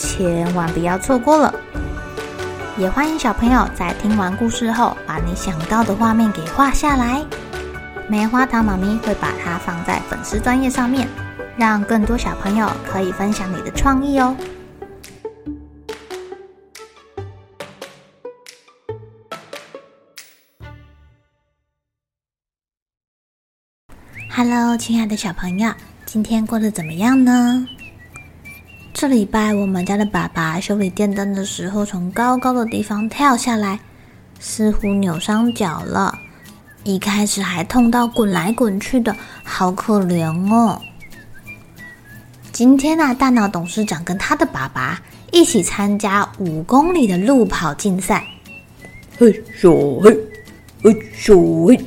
[0.00, 1.54] 千万不要错过了！
[2.78, 7.22] 也欢迎小朋友在听完故事后，把你想到的画面给画下来。
[8.08, 11.06] 棉花糖妈咪会把它放在粉丝专页上面，
[11.58, 14.34] 让更多小朋友可以分享你的创意哦。
[24.30, 25.70] Hello，亲爱的小朋友，
[26.06, 27.66] 今天过得怎么样呢？
[29.00, 33.80] 这礼拜，我们家的爸爸修理电灯的时候，从高高的地方跳下来，
[34.38, 36.18] 似乎扭伤脚了。
[36.84, 40.78] 一开始还痛到滚来滚去的，好可怜哦。
[42.52, 45.00] 今天啊，大脑董事长跟他的爸爸
[45.32, 48.22] 一起参加五公里的路跑竞赛。
[49.18, 50.14] 嘿咻嘿，
[50.82, 51.84] 嘿咻嘿，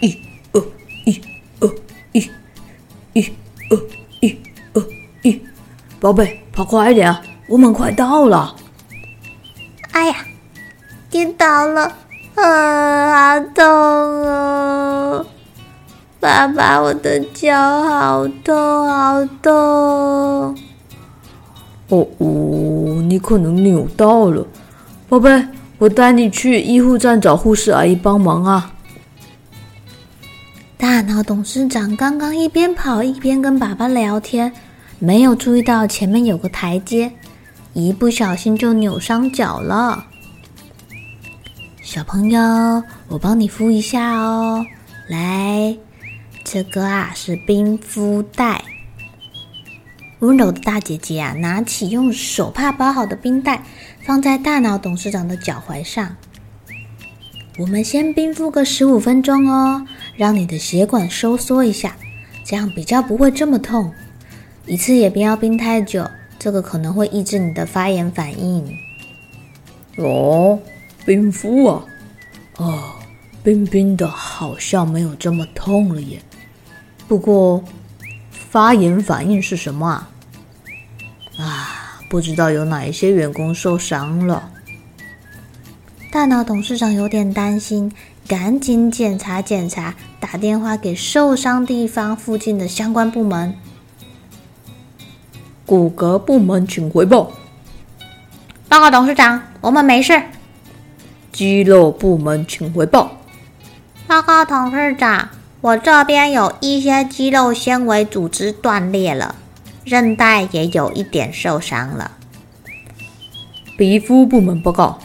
[0.00, 0.20] 一
[0.52, 0.62] 二
[1.06, 1.22] 一
[1.60, 1.74] 二
[2.12, 2.30] 一，
[3.14, 3.32] 一
[3.70, 4.03] 二。
[6.04, 7.22] 宝贝，跑快一点啊！
[7.48, 8.54] 我们快到了。
[9.92, 10.16] 哎呀，
[11.08, 11.90] 跌倒了，
[12.34, 15.24] 啊，好痛啊！
[16.20, 19.50] 爸爸，我的脚好痛，好痛。
[21.88, 24.46] 哦哦，你可能扭到了，
[25.08, 25.42] 宝贝，
[25.78, 28.70] 我带你去医护站找护士阿姨帮忙啊。
[30.76, 34.52] 大脑董事长刚刚一边跑一边跟爸爸聊天。
[34.98, 37.12] 没有注意到前面有个台阶，
[37.72, 40.06] 一不小心就扭伤脚了。
[41.82, 44.64] 小朋友，我帮你敷一下哦。
[45.08, 45.76] 来，
[46.42, 48.64] 这个啊是冰敷袋。
[50.20, 53.62] 温柔的大姐姐啊，拿起用手帕包好的冰袋，
[54.00, 56.16] 放在大脑董事长的脚踝上。
[57.58, 61.94] 我们先冰敷个十五分钟哦，让你的血管收缩一下，
[62.44, 63.92] 这样比较不会这么痛。
[64.66, 66.08] 一次也不要冰太久，
[66.38, 68.66] 这个可能会抑制你的发炎反应。
[69.98, 70.58] 哦，
[71.04, 71.84] 冰敷啊，
[72.56, 72.92] 哦，
[73.42, 76.18] 冰冰的，好像没有这么痛了耶。
[77.06, 77.62] 不过，
[78.30, 80.10] 发炎反应是什么啊？
[81.36, 84.50] 啊，不知道有哪一些员工受伤了。
[86.10, 87.92] 大脑董事长有点担心，
[88.26, 93.54] 赶紧检查检查，打电话给受伤地方附近的相关部门。
[95.66, 97.32] 骨骼部门请回报。
[98.68, 100.20] 报告董事长，我们没事。
[101.32, 103.16] 肌肉部门请回报。
[104.06, 105.30] 报告董事长，
[105.62, 109.36] 我这边有一些肌肉纤维组织断裂了，
[109.84, 112.10] 韧带也有一点受伤了。
[113.78, 114.98] 皮肤部门报告。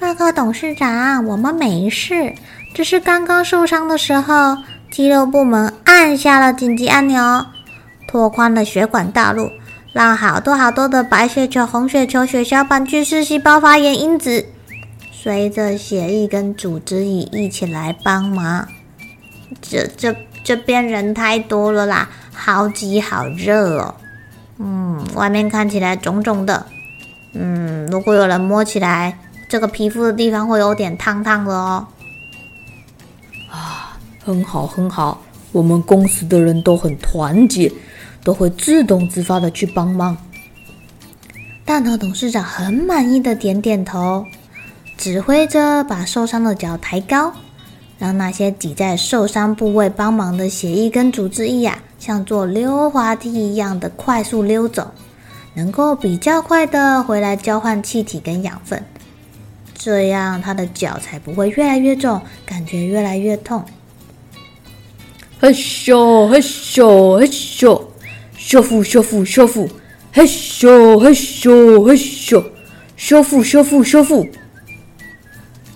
[0.00, 2.34] 报告董事长，我们没事，
[2.72, 4.56] 只是刚刚受伤的时候，
[4.90, 7.44] 肌肉部门按下了紧急按钮。
[8.06, 9.50] 拓宽了血管道路，
[9.98, 14.46] 让好多好多的白血球、红血球、血小板、巨噬细胞发炎因子
[15.10, 18.68] 随着血液跟组织液一起来帮忙。
[19.60, 20.14] 这、这、
[20.44, 23.92] 这边人太多了啦，好挤好热哦。
[24.58, 26.64] 嗯，外面看起来肿肿的。
[27.32, 31.84] 嗯，如果有人摸起来，这个皮肤的地方会有点烫烫的哦。
[33.50, 35.20] 啊，很好很好，
[35.50, 37.72] 我们公司的人都很团结。
[38.22, 40.16] 都会自动自发的去帮忙。
[41.64, 44.24] 大脑董事长很满意的点点头，
[44.96, 47.32] 指挥着把受伤的脚抬高，
[47.98, 54.90] 让那些挤在受伤部位帮忙的血液跟组织液啊，像坐溜滑梯一样的快速溜走，
[55.54, 58.82] 能够比较快的回来交换气体跟养分，
[59.74, 63.62] 这样他的脚才不会越来越重，感觉越来越痛。
[65.38, 67.80] 嘿咻嘿咻嘿咻。
[68.48, 69.68] 修复，修复，修复，
[70.10, 72.42] 嘿咻，嘿咻，嘿咻，
[72.96, 74.26] 修复，修复，修复。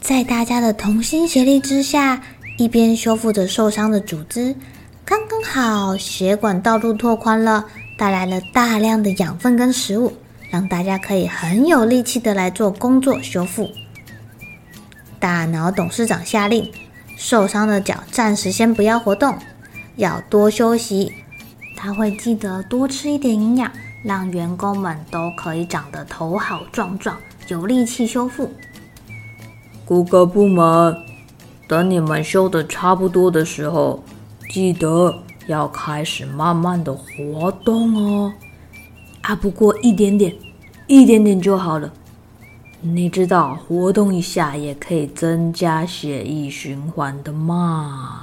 [0.00, 2.22] 在大家的同心协力之下，
[2.56, 4.56] 一边修复着受伤的组织，
[5.04, 7.66] 刚刚好血管道路拓宽了，
[7.98, 10.10] 带来了大量的养分跟食物，
[10.50, 13.68] 让大家可以很有力气的来做工作修复。
[15.20, 16.72] 大脑董事长下令，
[17.18, 19.36] 受伤的脚暂时先不要活动，
[19.96, 21.12] 要多休息。
[21.84, 23.68] 他会记得多吃一点营养，
[24.04, 27.16] 让员工们都可以长得头好壮壮，
[27.48, 28.48] 有力气修复。
[29.84, 30.96] 各个部门，
[31.66, 34.00] 等你们修的差不多的时候，
[34.48, 35.12] 记得
[35.48, 38.32] 要开始慢慢的活动哦。
[39.22, 40.32] 啊，不过一点点，
[40.86, 41.92] 一点点就好了。
[42.80, 48.21] 你知道活动一下也可以增加血液循环的嘛？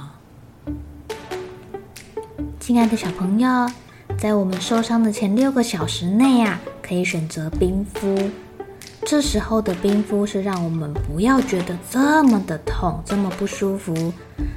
[2.70, 3.68] 亲爱的小朋友，
[4.16, 8.30] 在我们受伤的前六个小时内啊，可以选择冰敷。
[9.04, 14.12] 这时候的冰敷是让我们不要觉得这么的痛，这么不舒服，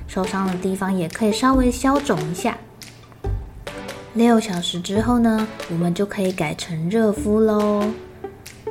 [0.08, 2.56] 受伤的地方也可以稍微消肿一下。
[4.14, 7.84] 六小时之后呢，我们就可以改成热敷喽。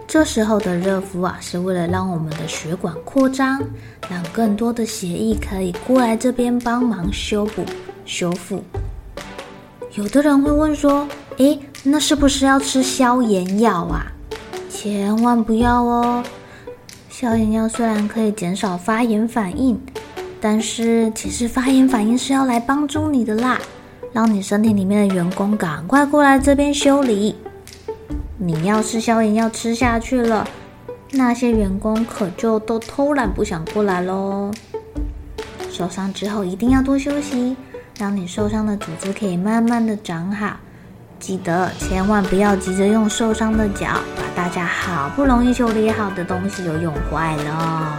[0.06, 3.60] 这时候的热敷啊，是为了让我们的血管扩张，
[4.08, 7.64] 让更多的血液可以过来这边帮忙修补、
[8.04, 8.62] 修复。
[9.94, 11.06] 有的人会问说
[11.36, 14.06] ：“诶，那是不是要吃消炎药啊？”
[14.70, 16.24] 千万不要哦！
[17.10, 19.78] 消炎药虽然可以减少发炎反应，
[20.40, 23.58] 但是其实发炎反应是要来帮助你的啦，
[24.14, 27.34] 让你身体里面的员工赶快过来这边修理。
[28.38, 30.48] 你要是消炎药吃下去了，
[31.10, 34.50] 那些员工可就都偷懒不想过来喽。
[35.70, 37.54] 受伤之后一定要多休息。
[38.02, 40.56] 让你受伤的组织可以慢慢的长好，
[41.20, 47.92] 记得千万不要急着用受伤的脚把大家好不容易修理好的东西又用坏了。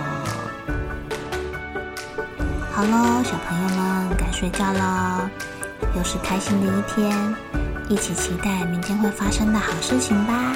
[2.70, 5.32] 好喽，小朋友们该睡觉了，
[5.96, 7.36] 又是开心的一天，
[7.88, 10.54] 一起期待明天会发生的好事情吧。